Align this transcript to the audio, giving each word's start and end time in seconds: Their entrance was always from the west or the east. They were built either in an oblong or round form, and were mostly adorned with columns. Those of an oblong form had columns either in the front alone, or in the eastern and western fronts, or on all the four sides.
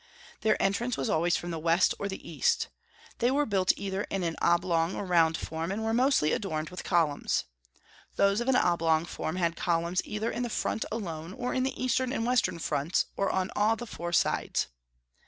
Their 0.39 0.59
entrance 0.59 0.97
was 0.97 1.11
always 1.11 1.35
from 1.37 1.51
the 1.51 1.59
west 1.59 1.93
or 1.99 2.07
the 2.09 2.27
east. 2.27 2.69
They 3.19 3.29
were 3.29 3.45
built 3.45 3.71
either 3.77 4.05
in 4.05 4.23
an 4.23 4.35
oblong 4.41 4.95
or 4.95 5.05
round 5.05 5.37
form, 5.37 5.71
and 5.71 5.83
were 5.83 5.93
mostly 5.93 6.31
adorned 6.31 6.71
with 6.71 6.83
columns. 6.83 7.43
Those 8.15 8.41
of 8.41 8.47
an 8.47 8.55
oblong 8.55 9.05
form 9.05 9.35
had 9.35 9.55
columns 9.55 10.01
either 10.03 10.31
in 10.31 10.41
the 10.41 10.49
front 10.49 10.85
alone, 10.91 11.33
or 11.33 11.53
in 11.53 11.61
the 11.61 11.79
eastern 11.79 12.11
and 12.11 12.25
western 12.25 12.57
fronts, 12.57 13.05
or 13.15 13.29
on 13.29 13.51
all 13.55 13.75
the 13.75 13.85
four 13.85 14.11
sides. 14.11 14.69